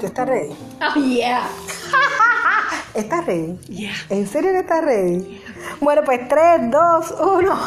[0.00, 0.54] ¿Tú estás ready?
[0.80, 1.48] Oh, yeah.
[2.94, 3.58] ¿Estás ready?
[3.68, 3.92] Yeah.
[4.10, 5.42] ¿En serio que estás ready?
[5.80, 7.58] Bueno, pues 3, 2, 1.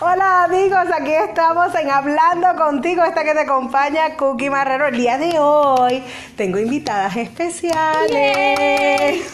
[0.00, 4.88] Hola amigos, aquí estamos en Hablando Contigo, esta que te acompaña Cookie Marrero.
[4.88, 6.02] El día de hoy
[6.36, 8.10] tengo invitadas especiales.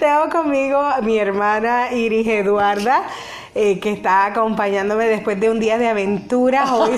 [0.00, 3.02] tengo conmigo a mi hermana Iris Eduarda.
[3.54, 6.70] Eh, que está acompañándome después de un día de aventuras.
[6.70, 6.96] Hoy,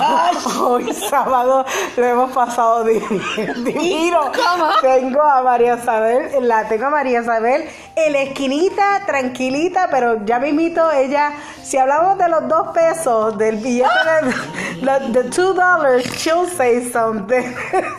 [0.00, 1.64] Oh hoy sábado
[1.96, 2.94] lo hemos pasado de
[3.64, 4.32] divino.
[4.80, 7.64] Tengo a María Isabel, la tengo a María Isabel
[7.96, 11.32] en la esquinita, tranquilita, pero ya mismito ella,
[11.62, 13.88] si hablamos de los dos pesos, del billete
[14.22, 17.42] de, los- de two dollars, she'll say something,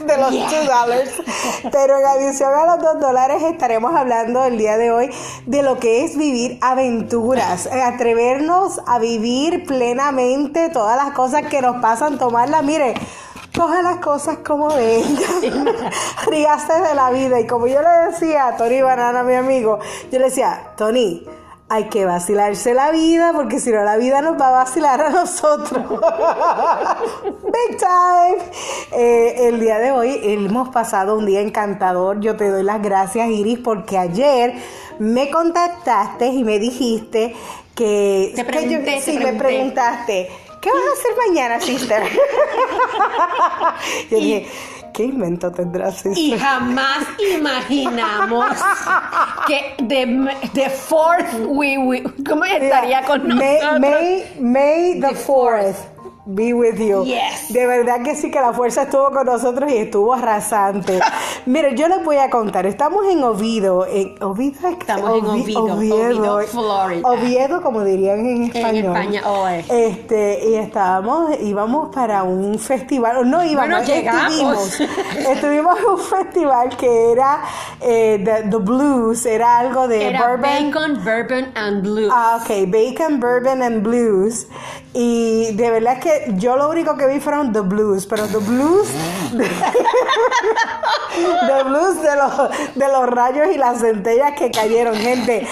[0.06, 0.50] de los Yeah.
[0.50, 1.10] two dollars.
[1.72, 5.10] Pero en adición a los dos dólares estaremos hablando el día de hoy
[5.46, 11.78] de lo que es vivir aventuras, atrevernos a vivir plenamente todas las cosas que nos
[11.78, 12.94] pasan, tomarlas, mire,
[13.56, 15.70] coja las cosas como vengan,
[16.28, 17.40] ríase de la vida.
[17.40, 19.80] Y como yo le decía a Tony Banana, mi amigo,
[20.12, 21.26] yo le decía, Tony,
[21.68, 25.10] hay que vacilarse la vida porque si no la vida nos va a vacilar a
[25.10, 25.84] nosotros.
[27.24, 28.38] Big time.
[28.92, 32.20] Eh, el día de hoy hemos pasado un día encantador.
[32.20, 34.54] Yo te doy las gracias, Iris, porque ayer
[35.00, 37.36] me contactaste y me dijiste
[37.76, 38.32] que...
[38.36, 40.30] Te que te sí, me preguntaste.
[40.62, 42.04] ¿Qué vas a hacer mañana, sister?
[44.10, 44.48] Yo dije,
[44.94, 46.18] ¿qué invento tendrás, sister?
[46.18, 47.06] Y jamás
[47.38, 48.56] imaginamos
[49.48, 53.80] que the, the fourth we, we- ¿cómo estaría con May, nosotros?
[53.80, 55.76] May, May the The 4th
[56.26, 57.04] be with you.
[57.06, 57.52] Yes.
[57.54, 61.00] De verdad que sí que la fuerza estuvo con nosotros y estuvo arrasante.
[61.46, 66.40] Mire, yo les voy a contar, estamos en Oviedo, en Oviedo, Estamos en Oviedo, Oviedo,
[66.42, 67.08] Florida.
[67.10, 68.96] Oviedo, como dirían en español.
[68.96, 69.66] España, oh, eh.
[69.70, 74.80] Este, y estábamos, íbamos para un festival, no íbamos, Bueno, llegamos.
[74.80, 74.80] estuvimos,
[75.30, 77.42] estuvimos en un festival que era
[77.82, 80.42] eh, the, the Blues, era algo de Era bourbon.
[80.72, 82.10] bacon, bourbon and blue.
[82.12, 84.48] Ah, ok, Bacon, Bourbon and Blues.
[84.94, 88.88] Y de verdad que yo lo único que vi fueron The Blues, pero The Blues.
[91.48, 95.48] The Blues de los, de los rayos y las centellas que cayeron, gente.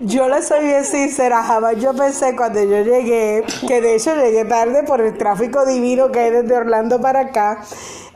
[0.00, 4.44] Yo le soy bien sincera, jamás yo pensé cuando yo llegué, que de hecho llegué
[4.44, 7.62] tarde por el tráfico divino que hay desde Orlando para acá.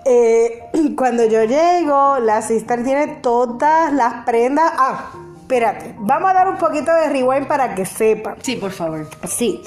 [0.04, 0.62] Eh,
[0.96, 4.72] cuando yo llego, la sister tiene todas las prendas.
[4.76, 5.10] Ah,
[5.40, 8.36] espérate, vamos a dar un poquito de rewind para que sepan.
[8.42, 9.08] Sí, por favor.
[9.26, 9.62] Sí,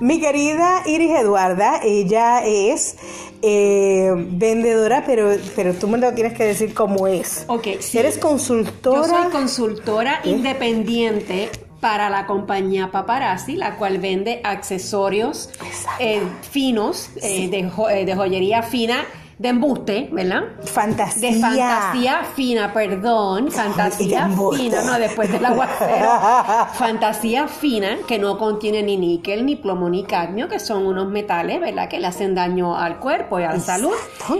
[0.00, 2.96] mi querida Iris Eduarda, ella es
[3.42, 7.44] eh, vendedora, pero, pero tú me lo tienes que decir cómo es.
[7.48, 7.98] Ok, sí.
[7.98, 9.04] Eres Yo consultora.
[9.04, 15.50] soy consultora independiente para la compañía Paparazzi, la cual vende accesorios
[15.98, 19.04] eh, finos, eh, de, jo- eh, de joyería fina,
[19.42, 20.44] de embuste, ¿verdad?
[20.64, 21.32] fantasía.
[21.32, 26.08] De fantasía fina, perdón, fantasía fina, no, después del aguacero.
[26.74, 31.60] fantasía fina, que no contiene ni níquel, ni plomo, ni cadmio, que son unos metales,
[31.60, 31.88] ¿verdad?
[31.88, 33.94] Que le hacen daño al cuerpo y a la salud.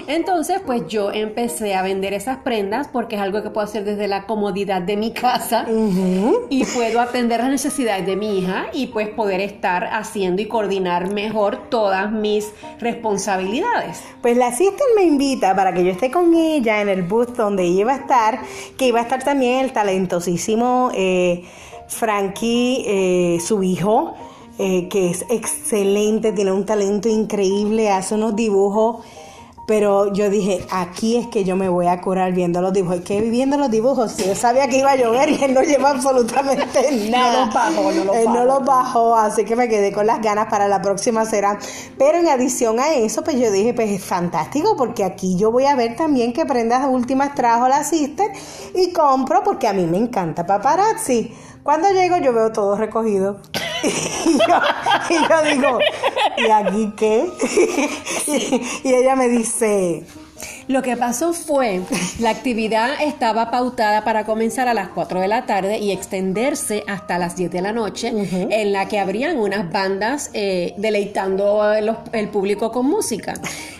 [0.06, 4.06] Entonces, pues yo empecé a vender esas prendas porque es algo que puedo hacer desde
[4.06, 5.66] la comodidad de mi casa
[6.48, 11.12] y puedo atender las necesidades de mi hija y pues poder estar haciendo y coordinar
[11.12, 14.00] mejor todas mis responsabilidades.
[14.20, 17.64] Pues la sister me invita para que yo esté con ella en el booth donde
[17.64, 18.42] ella iba a estar,
[18.76, 21.44] que iba a estar también el talentosísimo eh,
[21.88, 24.14] Frankie, eh, su hijo,
[24.58, 29.04] eh, que es excelente, tiene un talento increíble, hace unos dibujos.
[29.66, 33.00] Pero yo dije, aquí es que yo me voy a curar viendo los dibujos.
[33.02, 34.12] ¿Qué viendo los dibujos?
[34.12, 37.46] Si yo sabía que iba a llover y él no lleva absolutamente nada.
[37.46, 40.46] los bajó, no los Él no los bajó, así que me quedé con las ganas
[40.46, 41.58] para la próxima será.
[41.96, 45.66] Pero en adición a eso, pues yo dije, pues es fantástico, porque aquí yo voy
[45.66, 48.30] a ver también qué prendas últimas trajo la sister
[48.74, 51.32] y compro, porque a mí me encanta paparazzi.
[51.62, 53.38] Cuando llego yo veo todo recogido.
[53.82, 54.60] Y, yo,
[55.10, 55.78] y yo digo,
[56.36, 57.28] ¿y aquí qué?
[58.26, 60.04] y, y ella me dice,
[60.68, 61.80] Lo que pasó fue,
[62.20, 67.18] la actividad estaba pautada para comenzar a las 4 de la tarde y extenderse hasta
[67.18, 68.12] las 10 de la noche,
[68.50, 73.34] en la que habrían unas bandas eh, deleitando los- el público con música.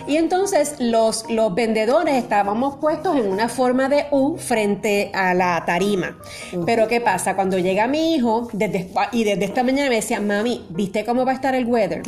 [0.07, 5.63] Y entonces los, los vendedores estábamos puestos en una forma de U frente a la
[5.65, 6.17] tarima.
[6.65, 7.35] Pero ¿qué pasa?
[7.35, 11.31] Cuando llega mi hijo, desde, y desde esta mañana me decía, mami, ¿viste cómo va
[11.31, 12.01] a estar el weather?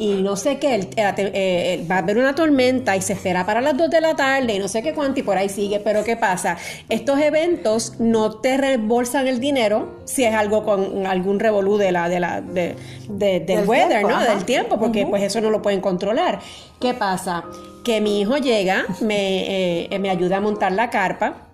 [0.00, 3.76] Y no sé qué, eh, va a haber una tormenta y se espera para las
[3.76, 6.16] 2 de la tarde y no sé qué cuánto y por ahí sigue, pero ¿qué
[6.16, 6.56] pasa?
[6.88, 12.08] Estos eventos no te reembolsan el dinero si es algo con algún revolú de la,
[12.08, 12.76] de la, de,
[13.08, 14.18] del, weather, ¿no?
[14.20, 16.40] Del tiempo, porque pues eso no lo pueden controlar.
[16.80, 17.44] ¿Qué pasa?
[17.84, 21.49] Que mi hijo llega, me, eh, me ayuda a montar la carpa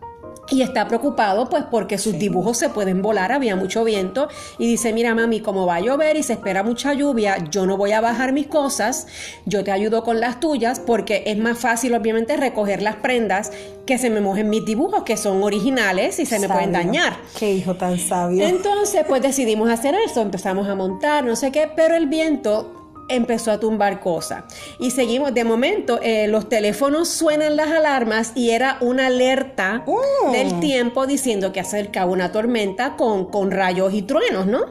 [0.50, 4.28] y está preocupado pues porque sus dibujos se pueden volar, había mucho viento
[4.58, 7.76] y dice, mira mami, como va a llover y se espera mucha lluvia, yo no
[7.76, 9.06] voy a bajar mis cosas,
[9.44, 13.50] yo te ayudo con las tuyas porque es más fácil obviamente recoger las prendas
[13.86, 17.16] que se me mojen mis dibujos que son originales y se me pueden dañar.
[17.38, 18.46] Qué hijo tan sabio.
[18.46, 23.52] Entonces pues decidimos hacer eso, empezamos a montar, no sé qué, pero el viento empezó
[23.52, 24.44] a tumbar cosas.
[24.78, 30.32] Y seguimos, de momento, eh, los teléfonos suenan las alarmas y era una alerta mm.
[30.32, 34.66] del tiempo diciendo que acercaba una tormenta con, con rayos y truenos, ¿no?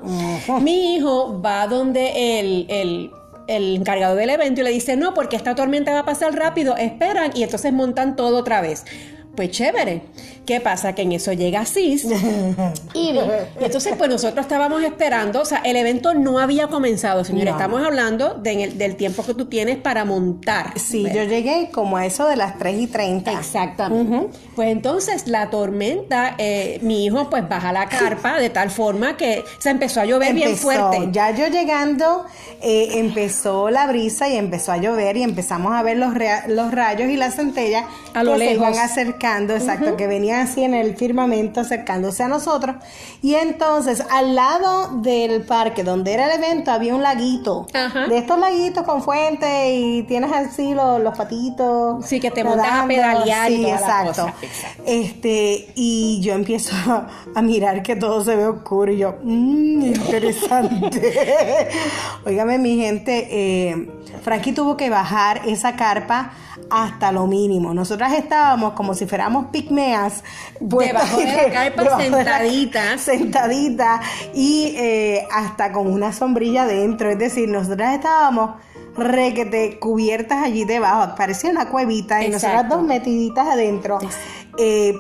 [0.62, 3.12] Mi hijo va donde el, el
[3.48, 6.76] el encargado del evento y le dice, no, porque esta tormenta va a pasar rápido,
[6.78, 8.86] esperan y entonces montan todo otra vez.
[9.36, 10.02] Pues chévere.
[10.46, 10.94] ¿Qué pasa?
[10.94, 12.06] Que en eso llega Cis
[12.94, 13.18] y,
[13.60, 17.48] entonces pues nosotros estábamos esperando, o sea, el evento no había comenzado, señor.
[17.48, 20.78] Estamos hablando del tiempo que tú tienes para montar.
[20.78, 23.32] Sí, yo llegué como a eso de las 3 y 30.
[23.32, 24.38] Exactamente.
[24.56, 29.44] Pues entonces la tormenta, eh, mi hijo pues baja la carpa de tal forma que
[29.58, 31.10] se empezó a llover bien fuerte.
[31.12, 32.26] Ya yo llegando,
[32.62, 36.14] eh, empezó la brisa y empezó a llover y empezamos a ver los,
[36.48, 38.54] los rayos y las centellas a lo lejos.
[38.54, 42.75] se iban acercando, exacto, que venían así en el firmamento acercándose a nosotros.
[43.22, 47.68] Y entonces al lado del parque donde era el evento había un laguito.
[48.10, 52.06] De estos laguitos con fuente y tienes así los, los patitos.
[52.06, 54.27] Sí, que te montas a pedalear y exacto.
[54.86, 56.75] Este, y yo empiezo
[57.36, 61.13] a, mirar que todo se ve oscuro y yo, mmm, interesante.
[62.25, 63.89] Óigame, mi gente, eh,
[64.24, 66.31] Frankie tuvo que bajar esa carpa
[66.69, 67.74] hasta lo mínimo.
[67.74, 70.24] Nosotras estábamos como si fuéramos pigmeas.
[70.60, 73.02] Debajo de la carpa sentaditas.
[73.02, 74.02] Sentadita
[74.34, 77.10] y eh, hasta con una sombrilla dentro.
[77.10, 78.52] Es decir, nosotras estábamos
[78.98, 81.16] requete cubiertas allí debajo.
[81.16, 84.00] Parecía una cuevita y nosotras dos metiditas adentro.
[84.58, 84.94] Eh,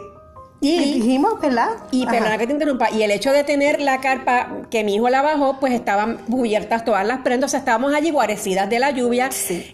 [0.61, 1.69] y, dijimos, ¿verdad?
[1.91, 5.09] Y perdona que te interrumpa, y el hecho de tener la carpa que mi hijo
[5.09, 9.29] la bajó, pues estaban cubiertas todas las prendas, estábamos allí guarecidas de la lluvia.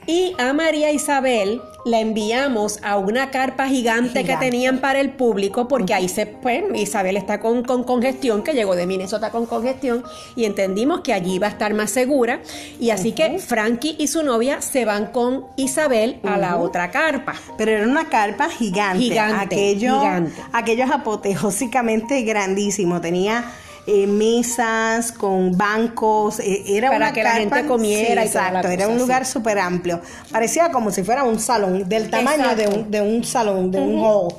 [0.08, 5.68] Y a María Isabel la enviamos a una carpa gigante, que tenían para el público,
[5.68, 10.04] porque ahí se, pues, Isabel está con, congestión, que llegó de Minnesota con congestión,
[10.36, 12.42] y entendimos que allí iba a estar más segura.
[12.80, 17.34] Y así que Frankie y su novia se van con Isabel a la otra carpa.
[17.58, 19.00] Pero era una carpa gigante.
[19.00, 19.56] Gigante.
[19.56, 20.42] Aquello, gigante.
[20.52, 23.02] aquello es apoteósicamente grandísimo.
[23.02, 23.52] Tenía
[23.88, 28.24] eh, mesas con bancos, eh, era para una que la gente comiera.
[28.24, 30.02] exacto, era un lugar súper amplio.
[30.32, 34.00] Parecía como si fuera un salón, del tamaño de un, de un, salón, de un
[34.00, 34.36] hall.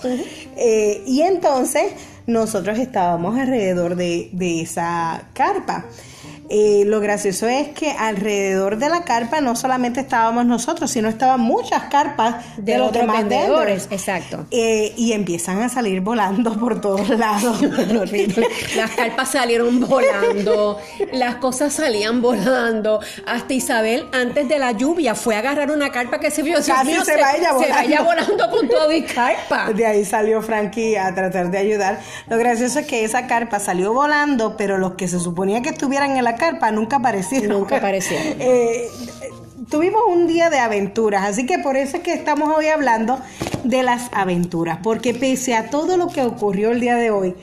[0.56, 1.92] Eh, y entonces
[2.26, 5.86] nosotros estábamos alrededor de, de esa carpa.
[6.54, 11.40] Eh, lo gracioso es que alrededor de la carpa no solamente estábamos nosotros, sino estaban
[11.40, 13.88] muchas carpas de, los demás vendedores.
[13.90, 14.44] Exacto.
[14.50, 17.62] Eh, y empiezan a salir volando por todos lados.
[18.76, 20.78] las carpas salieron volando,
[21.12, 23.00] las cosas salían volando.
[23.26, 26.56] Hasta Isabel, antes de la lluvia, fue a agarrar una carpa que se vio.
[26.56, 27.62] Casi se, vaya volando.
[27.62, 29.72] Se vaya volando con todo y carpa.
[29.72, 32.00] De ahí salió Frankie a tratar de ayudar.
[32.28, 36.14] Lo gracioso es que esa carpa salió volando, pero los que se suponía que estuvieran
[36.18, 37.58] en la carpa nunca aparecieron.
[37.58, 38.36] Nunca aparecieron.
[38.40, 38.90] Eh,
[39.72, 43.18] tuvimos un día de aventuras, así que por eso es que estamos hoy hablando
[43.64, 47.34] de las aventuras, porque pese a todo lo que ocurrió el día de hoy,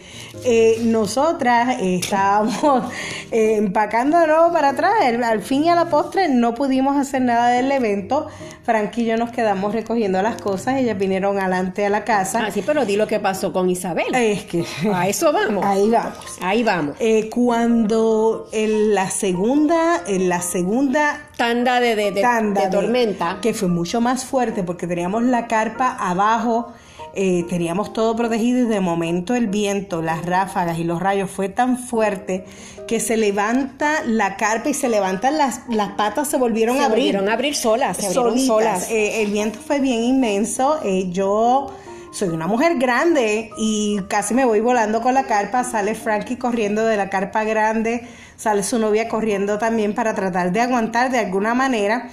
[0.45, 2.85] eh, nosotras estábamos
[3.31, 4.93] eh, empacándonos para atrás.
[5.23, 8.27] Al fin y a la postre no pudimos hacer nada del evento.
[8.63, 10.77] Frank y yo nos quedamos recogiendo las cosas.
[10.77, 12.45] Ellas vinieron adelante a la casa.
[12.45, 14.13] Ah, sí, pero di lo que pasó con Isabel.
[14.13, 14.63] Es que.
[14.93, 15.65] A eso vamos.
[15.65, 16.37] Ahí vamos.
[16.41, 16.95] Ahí vamos.
[16.99, 23.39] Eh, cuando en la segunda, en la segunda tanda de, de, tormenta.
[23.41, 26.73] que fue mucho más fuerte porque teníamos la carpa abajo
[27.15, 31.49] eh, teníamos todo protegido y de momento el viento, las ráfagas y los rayos fue
[31.49, 32.45] tan fuerte
[32.87, 37.05] que se levanta la carpa y se levantan las, las patas, se volvieron a abrir.
[37.05, 38.91] Se volvieron a abrir solas, se abrieron solas.
[38.91, 40.79] Eh, el viento fue bien inmenso.
[40.83, 41.73] Eh, yo
[42.11, 45.63] soy una mujer grande y casi me voy volando con la carpa.
[45.63, 48.07] Sale Frankie corriendo de la carpa grande,
[48.39, 52.09] sale su novia corriendo también para tratar de aguantar de alguna manera.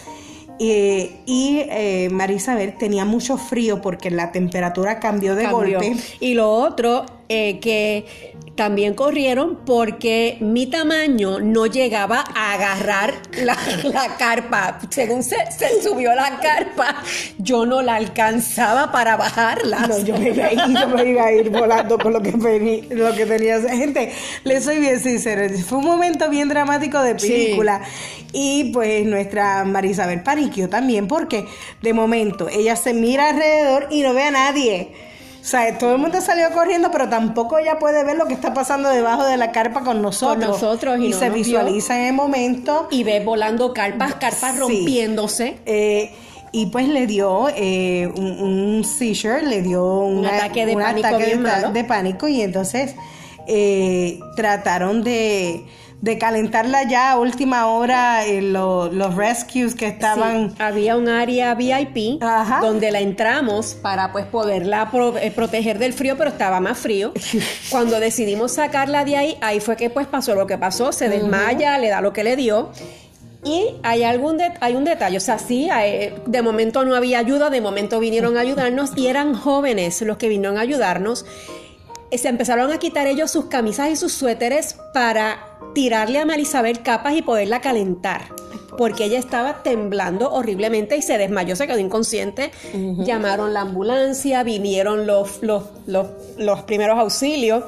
[0.58, 5.96] Eh, y eh, María Isabel tenía mucho frío porque la temperatura cambió de golpe.
[6.18, 8.06] Y lo otro, eh, que
[8.56, 13.56] también corrieron porque mi tamaño no llegaba a agarrar la,
[14.18, 14.80] carpa.
[14.90, 15.36] Según se,
[15.82, 17.02] subió la carpa,
[17.38, 19.86] yo no la alcanzaba para bajarla.
[19.86, 22.32] No, yo me iba a ir, yo me iba a ir volando con lo que,
[22.90, 23.60] lo que tenía.
[23.60, 24.12] Gente,
[24.44, 27.82] le soy bien sincera, fue un momento bien dramático de película.
[28.32, 31.46] Y pues nuestra Marisabel Paniquio también, porque
[31.82, 35.15] de momento ella se mira alrededor y no ve a nadie.
[35.46, 38.52] O sea, todo el mundo salió corriendo, pero tampoco ella puede ver lo que está
[38.52, 40.44] pasando debajo de la carpa con nosotros.
[40.44, 42.88] Con nosotros y, se visualiza en el momento.
[42.90, 45.58] Y ve volando carpas, carpas rompiéndose.
[45.64, 46.10] Eh,
[46.50, 51.16] y pues le dio eh, un, seizure, le dio un ataque de pánico
[51.72, 52.96] de, pánico y entonces
[53.46, 55.64] eh, trataron de
[56.00, 60.54] de calentarla ya a última hora en los rescues que estaban.
[60.58, 62.20] había un área VIP
[62.60, 67.12] donde la entramos para pues poderla eh, proteger del frío, pero estaba más frío.
[67.70, 71.78] Cuando decidimos sacarla de ahí, ahí fue que pues pasó lo que pasó, se desmaya,
[71.78, 72.70] le da lo que le dio.
[73.42, 75.68] Y hay algún hay un detalle, o sea, sí,
[76.26, 80.28] de momento no había ayuda, de momento vinieron a ayudarnos y eran jóvenes los que
[80.28, 81.24] vinieron a ayudarnos.
[82.10, 87.14] Se empezaron a quitar ellos sus camisas y sus suéteres para tirarle a Marisabel capas
[87.14, 88.28] y poderla calentar.
[88.78, 92.50] Porque ella estaba temblando horriblemente y se desmayó, se quedó inconsciente.
[92.74, 97.64] Llamaron la ambulancia, vinieron los, los, los, primeros auxilios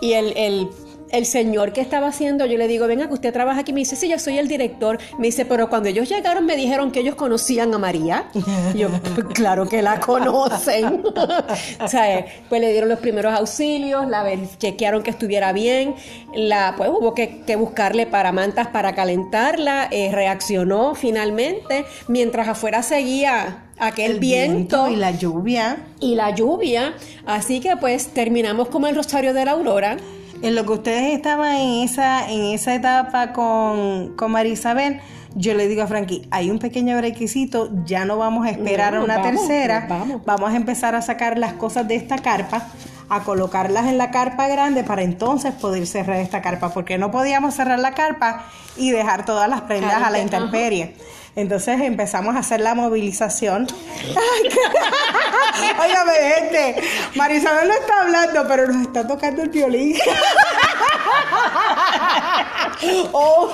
[0.00, 0.68] y el, el
[1.12, 3.72] el señor que estaba haciendo, yo le digo, venga, que usted trabaja aquí.
[3.72, 4.98] Me dice, sí, yo soy el director.
[5.18, 8.26] Me dice, pero cuando ellos llegaron me dijeron que ellos conocían a María.
[8.74, 8.88] yo,
[9.34, 11.02] claro que la conocen.
[11.80, 14.24] o sea, pues le dieron los primeros auxilios, la
[14.58, 15.94] chequearon que estuviera bien.
[16.34, 19.88] La, pues hubo que, buscarle para mantas para calentarla.
[19.90, 21.84] Eh, reaccionó finalmente.
[22.08, 25.78] Mientras afuera seguía aquel viento, y la lluvia.
[26.00, 26.94] Y la lluvia.
[27.26, 29.96] Así que pues terminamos como el Rosario de la Aurora
[30.42, 35.00] en lo que ustedes estaban en esa, en esa etapa con, con Marisabel,
[35.34, 39.00] yo le digo a Frankie, hay un pequeño requisito, ya no vamos a esperar a
[39.00, 40.24] una tercera, vamos.
[40.24, 42.68] vamos a empezar a sacar las cosas de esta carpa,
[43.08, 47.54] a colocarlas en la carpa grande para entonces poder cerrar esta carpa, porque no podíamos
[47.54, 50.96] cerrar la carpa y dejar todas las prendas a la intemperie.
[51.36, 53.66] Entonces empezamos a hacer la movilización.
[55.80, 56.76] Óigame, gente,
[57.14, 59.96] Marisabel no está hablando, pero nos está tocando el violín.
[63.12, 63.50] oh,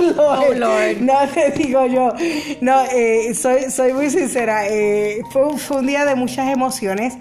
[0.55, 1.01] Lord.
[1.01, 2.13] No te digo yo.
[2.61, 4.67] No, eh, soy, soy muy sincera.
[4.69, 7.15] Eh, fue, fue, un día de muchas emociones.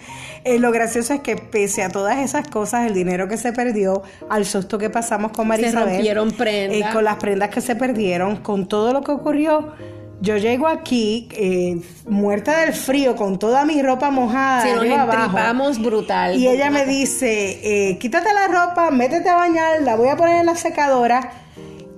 [0.43, 4.03] Eh, lo gracioso es que pese a todas esas cosas, el dinero que se perdió,
[4.29, 6.93] al susto que pasamos con Marisabel, se rompieron prendas.
[6.93, 9.74] con las prendas que se perdieron, con todo lo que ocurrió,
[10.22, 14.62] yo llego aquí eh, muerta del frío con toda mi ropa mojada.
[14.62, 16.36] Sí, nos entripamos brutal.
[16.36, 20.39] Y ella me dice, eh, quítate la ropa, métete a bañar, la voy a poner
[20.39, 21.31] en la secadora.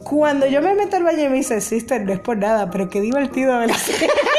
[0.03, 3.01] Cuando yo me meto al baño me dice, sister, no es por nada, pero qué
[3.01, 3.71] divertido ver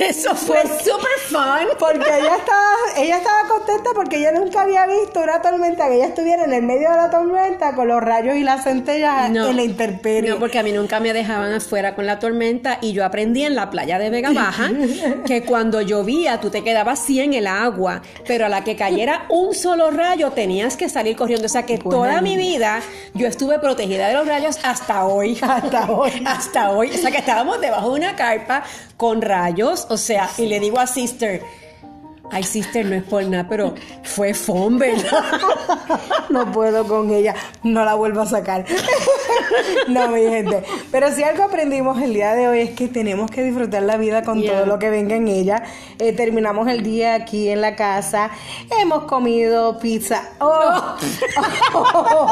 [0.00, 1.68] Eso fue súper fun.
[1.78, 6.06] Porque ella estaba, ella estaba contenta porque ella nunca había visto una tormenta, que ella
[6.06, 9.62] estuviera en el medio de la tormenta con los rayos y las centellas en la
[9.62, 10.30] intemperie.
[10.30, 13.54] No, porque a mí nunca me dejaban afuera con la tormenta y yo aprendí en
[13.54, 14.70] la playa de Vega Baja
[15.26, 19.26] que cuando llovía tú te quedabas así en el agua, pero a la que cayera
[19.28, 21.46] un solo rayo tenías que salir corriendo.
[21.46, 22.80] O sea que toda mi vida
[23.14, 25.38] yo estuve protegida de los rayos hasta hoy.
[25.40, 26.10] Hasta hoy.
[26.26, 26.90] hasta hoy.
[26.90, 28.62] O sea que estábamos debajo de una carpa
[28.96, 31.42] con rayos, o sea, y le digo a Sister,
[32.30, 34.34] Ay, sister, no es por nada, pero fue
[34.78, 35.40] ¿verdad?
[36.28, 38.66] no puedo con ella, no la vuelvo a sacar.
[39.88, 40.64] no, mi gente.
[40.90, 44.22] Pero si algo aprendimos el día de hoy es que tenemos que disfrutar la vida
[44.22, 45.62] con todo lo que venga en ella.
[45.98, 48.30] Eh, terminamos el día aquí en la casa,
[48.80, 50.30] hemos comido pizza.
[50.40, 50.96] Oh,
[51.74, 52.26] oh,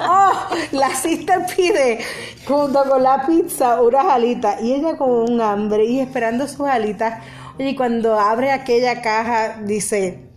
[0.00, 0.32] oh,
[0.72, 1.98] la sister pide
[2.46, 7.22] junto con la pizza unas alitas y ella con un hambre y esperando sus alitas
[7.58, 10.28] y cuando abre aquella caja dice,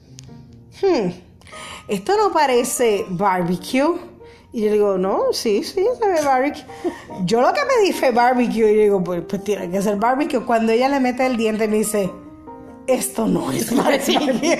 [0.81, 1.09] hmm,
[1.87, 4.10] esto no parece barbecue.
[4.53, 6.63] Y yo digo, no, sí, sí, se ve barbecue.
[7.23, 10.41] Yo lo que me dije barbecue y digo, pues, pues tiene que ser barbecue.
[10.41, 12.11] Cuando ella le mete el diente me dice,
[12.85, 14.59] esto no es barbecue.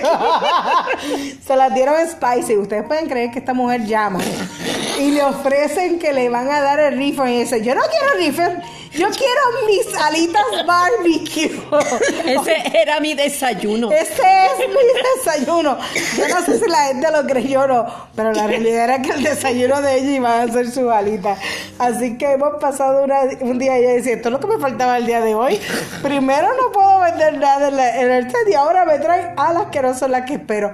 [1.46, 2.56] se la dieron spicy.
[2.56, 4.20] Ustedes pueden creer que esta mujer llama
[4.98, 8.14] y le ofrecen que le van a dar el rifle y dice, yo no quiero
[8.18, 8.62] rifle
[8.94, 11.50] yo quiero mis alitas barbecue.
[12.26, 13.90] Ese era mi desayuno.
[13.90, 15.78] Ese es mi desayuno.
[16.16, 19.10] Yo no sé si la gente lo creyó o no, pero la realidad era que
[19.12, 21.36] el desayuno de ella iba a ser su alita.
[21.78, 23.06] Así que hemos pasado
[23.40, 25.58] un día y ella dice, esto es lo que me faltaba el día de hoy.
[26.02, 29.96] Primero no puedo vender nada en, el set y ahora me traen alas que no
[29.96, 30.72] son las que espero.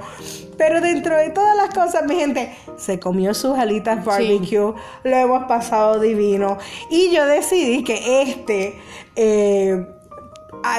[0.58, 4.74] Pero dentro de todas las cosas, mi gente, se comió sus alitas barbecue,
[5.04, 6.58] lo hemos pasado divino.
[6.90, 8.78] Y yo decidí que este
[9.16, 9.86] eh,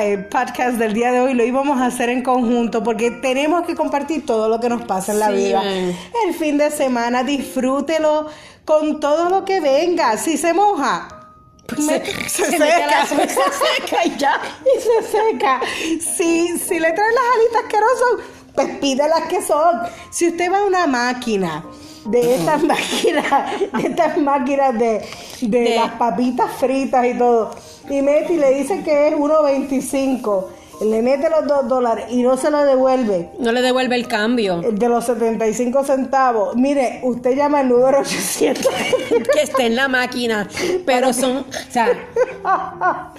[0.02, 3.76] el podcast del día de hoy lo íbamos a hacer en conjunto porque tenemos que
[3.76, 5.64] compartir todo lo que nos pasa en la vida.
[5.64, 8.28] El fin de semana, disfrútelo
[8.66, 10.18] con todo lo que venga.
[10.18, 11.20] Si se moja,
[11.68, 13.06] pues se, seca.
[13.08, 14.42] se, seca y ya.
[14.66, 15.62] Y se seca.
[16.00, 19.80] Si, si le traen las alitas que no son, pues pide las que son.
[20.10, 21.64] Si usted va a una máquina
[22.06, 25.06] de estas máquinas, de estas máquinas de,
[25.42, 27.52] de, las papitas fritas y todo,
[27.90, 30.46] y mete y le dice que es 1.25
[30.82, 33.32] le mete los 2 dólares y no se lo devuelve.
[33.40, 34.62] No le devuelve el cambio.
[34.62, 36.56] De los 75 centavos.
[36.56, 38.66] Mire, usted llama al número 800.
[39.34, 40.48] que esté en la máquina.
[40.86, 41.88] Pero son, o sea,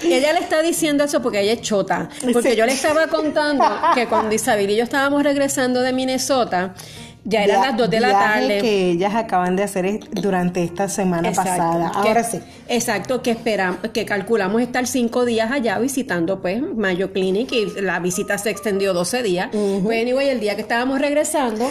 [0.03, 2.09] ella le está diciendo eso porque ella es chota.
[2.33, 3.65] Porque yo le estaba contando
[3.95, 6.75] que cuando Isabel y yo estábamos regresando de Minnesota,
[7.25, 8.59] ya eran las 2 de la tarde.
[8.61, 11.89] que ellas acaban de hacer durante esta semana pasada.
[11.95, 12.41] Ahora sí.
[12.69, 17.99] Exacto, que esperamos, que calculamos estar 5 días allá visitando pues Mayo Clinic y la
[17.99, 19.51] visita se extendió 12 días.
[19.83, 21.69] Bueno, y el día que estábamos regresando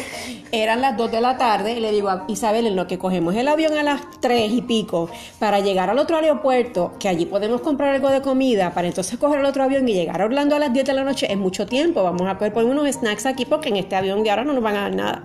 [0.51, 3.35] eran las 2 de la tarde y le digo a Isabel, en lo que cogemos
[3.35, 7.61] el avión a las 3 y pico para llegar al otro aeropuerto, que allí podemos
[7.61, 10.59] comprar algo de comida, para entonces coger el otro avión y llegar a Orlando a
[10.59, 12.03] las 10 de la noche, es mucho tiempo.
[12.03, 14.63] Vamos a poder poner unos snacks aquí porque en este avión de ahora no nos
[14.63, 15.23] van a dar nada.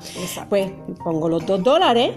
[0.49, 0.71] Pues
[1.02, 2.12] pongo los dos dólares.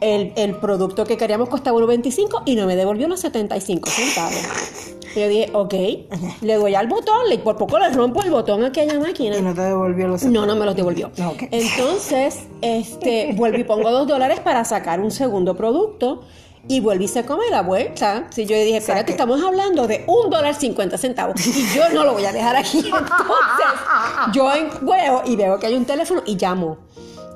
[0.00, 4.94] El, producto que queríamos costaba 1.25 y no me devolvió los 75 centavos.
[5.16, 5.74] Yo dije, ok,
[6.42, 9.36] le doy al botón, le, por poco le rompo el botón a aquella máquina.
[9.36, 11.10] ¿Y no te devolvió los No, no me los devolvió.
[11.50, 16.22] Entonces, este, vuelvo y pongo dos dólares para sacar un segundo producto
[16.68, 18.26] y vuelve y se come la vuelta.
[18.30, 21.88] Si yo le dije, espera, que estamos hablando de un dólar cincuenta centavos y yo
[21.88, 22.78] no lo voy a dejar aquí.
[22.84, 24.48] Entonces, yo
[24.82, 26.87] veo y veo que hay un teléfono y llamo.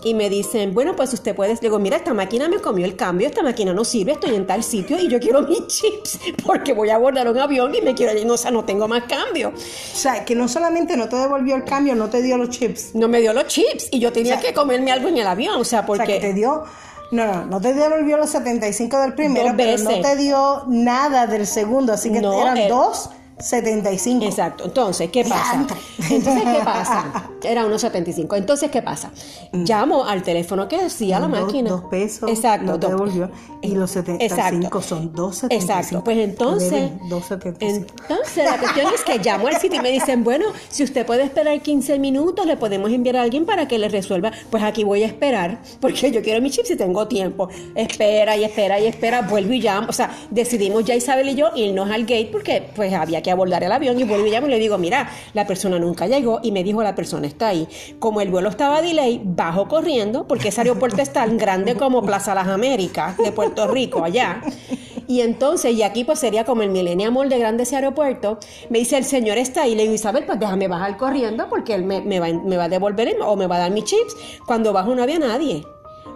[0.04, 1.54] Y me dicen, bueno, pues usted puede.
[1.56, 4.64] Digo, mira, esta máquina me comió el cambio, esta máquina no sirve, estoy en tal
[4.64, 8.12] sitio y yo quiero mis chips porque voy a abordar un avión y me quiero
[8.26, 9.50] no, o sea, no tengo más cambio.
[9.50, 12.94] O sea, que no solamente no te devolvió el cambio, no te dio los chips.
[12.94, 15.64] No me dio los chips y yo tenía que comerme algo en el avión, o
[15.64, 16.02] sea, porque.
[16.02, 16.64] O sea, que te dio
[17.12, 21.46] no, no, no te devolvió los 75 del primero, pero no te dio nada del
[21.46, 24.24] segundo, así que eran dos 75.
[24.24, 24.64] Exacto.
[24.64, 25.66] Entonces, ¿qué pasa?
[26.10, 27.30] Entonces, ¿qué pasa?
[27.42, 28.36] Era unos 75.
[28.36, 29.10] Entonces, ¿qué pasa?
[29.52, 31.70] Llamo al teléfono que decía la máquina.
[31.70, 32.30] Dos pesos.
[32.30, 32.78] Exacto.
[32.78, 33.30] devolvió.
[33.62, 35.46] Y los 75 son 2.75.
[35.50, 36.04] Exacto.
[36.04, 36.90] Pues entonces.
[37.02, 41.22] Entonces, la cuestión es que llamo al sitio y me dicen, bueno, si usted puede
[41.24, 44.32] esperar 15 minutos, le podemos enviar a alguien para que le resuelva.
[44.50, 47.48] Pues aquí voy a esperar, porque yo quiero mi chip si tengo tiempo.
[47.74, 49.88] Espera y espera y espera, vuelvo y llamo.
[49.88, 53.62] O sea, decidimos ya Isabel y yo irnos al gate porque pues había que abordar
[53.64, 56.52] el avión y vuelvo y llamo y le digo, mira, la persona nunca llegó y
[56.52, 57.66] me dijo, la persona está ahí.
[57.98, 62.34] Como el vuelo estaba delay, bajo corriendo, porque ese aeropuerto es tan grande como Plaza
[62.34, 64.42] Las Américas de Puerto Rico, allá.
[65.06, 68.38] Y entonces, y aquí pues sería como el Millennium Mall de grande ese aeropuerto,
[68.70, 71.84] me dice, el señor está ahí, le digo, Isabel, pues déjame bajar corriendo porque él
[71.84, 74.16] me, me, va, me va a devolver o me va a dar mis chips.
[74.46, 75.64] Cuando bajo no había nadie.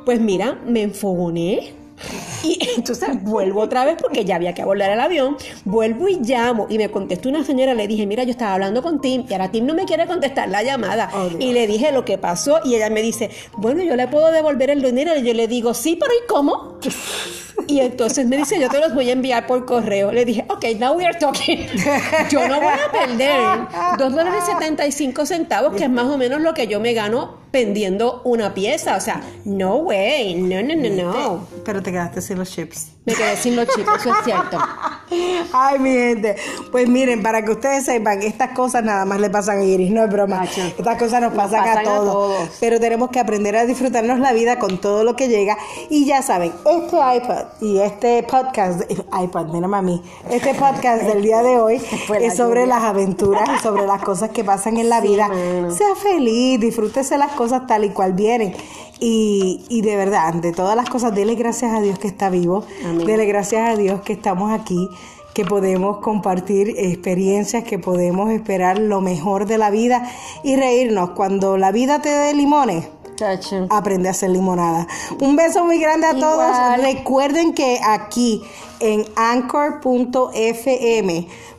[0.04, 1.85] Pues mira, me enfogoné
[2.42, 5.36] y entonces vuelvo otra vez porque ya había que abordar el avión.
[5.64, 6.66] Vuelvo y llamo.
[6.68, 7.74] Y me contestó una señora.
[7.74, 10.48] Le dije, mira, yo estaba hablando con Tim y ahora Tim no me quiere contestar
[10.48, 11.10] la llamada.
[11.14, 12.60] Oh, y le dije lo que pasó.
[12.64, 15.16] Y ella me dice, bueno, yo le puedo devolver el dinero.
[15.16, 16.78] Y yo le digo, sí, pero ¿y cómo?
[17.68, 20.12] Y entonces me dice, yo te los voy a enviar por correo.
[20.12, 21.66] Le dije, ok, now we are talking.
[22.30, 23.40] Yo no voy a perder
[23.98, 28.20] 2 dólares 75 centavos, que es más o menos lo que yo me gano vendiendo
[28.24, 28.96] una pieza.
[28.96, 31.48] O sea, no way, no, no, no, no.
[31.64, 32.88] Pero te quedaste sin los chips.
[33.06, 34.58] Me quedé sin los chips, eso es cierto.
[35.52, 36.36] Ay, mi gente.
[36.72, 40.02] Pues miren, para que ustedes sepan, estas cosas nada más le pasan a Iris, no
[40.02, 40.44] es broma.
[40.44, 42.50] Estas cosas nos, pasan, a, todos.
[42.60, 45.56] Pero tenemos que aprender a disfrutarnos la vida con todo lo que llega.
[45.88, 48.82] Y ya saben, este iPad y este podcast,
[49.22, 51.80] iPad, mira mami, este podcast del día de hoy
[52.20, 55.28] es sobre las aventuras y sobre las cosas que pasan en la vida.
[55.70, 58.54] Sea feliz, disfrútese las cosas tal y cual vienen.
[58.98, 62.64] Y, y, de verdad, de todas las cosas, dele gracias a Dios que está vivo,
[63.04, 64.88] dele gracias a Dios que estamos aquí,
[65.34, 70.10] que podemos compartir experiencias, que podemos esperar lo mejor de la vida
[70.42, 71.10] y reírnos.
[71.10, 72.88] Cuando la vida te dé limones,
[73.70, 74.86] aprende a hacer limonada.
[75.20, 76.52] Un beso muy grande a todos.
[76.82, 78.42] Recuerden que aquí
[78.80, 80.28] en anchor.fm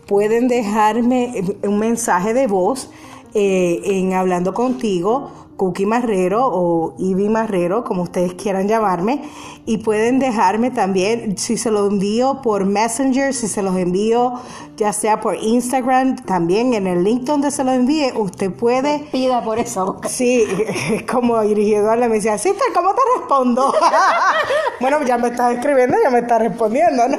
[0.07, 2.89] pueden dejarme un mensaje de voz
[3.33, 9.23] eh, en hablando contigo Cookie Marrero o Ivy Marrero, como ustedes quieran llamarme,
[9.65, 14.35] y pueden dejarme también, si se los envío por Messenger, si se los envío
[14.77, 18.99] ya sea por Instagram, también en el link donde se los envíe, usted puede...
[19.11, 19.99] Pida por eso.
[20.07, 20.45] Sí,
[21.11, 23.73] como dirigido me decía, Sister, ¿cómo te respondo?
[24.79, 27.17] bueno, ya me estás escribiendo, ya me estás respondiendo, ¿no?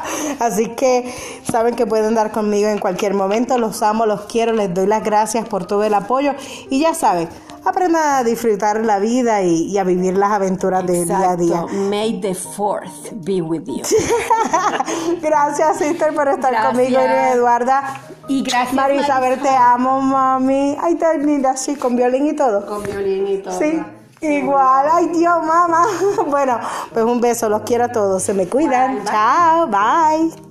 [0.40, 1.10] Así que
[1.50, 5.02] saben que pueden dar conmigo en cualquier momento, los amo, los quiero, les doy las
[5.02, 6.34] gracias por todo el apoyo
[6.68, 7.30] y ya saben,
[7.64, 11.64] aprenda a disfrutar la vida y, a vivir las aventuras del día a día.
[11.88, 13.82] May the fourth be with you.
[15.22, 18.00] gracias, sister, por estar conmigo, Eduarda.
[18.28, 20.76] Y gracias, Marisabel, te amo, mami.
[20.80, 22.64] Ay, tan linda, sí, con violín y todo.
[22.66, 23.58] Con violín y todo.
[23.58, 23.82] Sí.
[24.22, 25.86] Igual, ay Dios, mamá.
[26.26, 26.60] Bueno,
[26.92, 28.22] pues un beso, los quiero a todos.
[28.22, 29.02] Se me cuidan.
[29.04, 30.49] Chao, bye.